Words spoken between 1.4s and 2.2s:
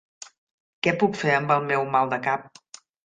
amb el meu mal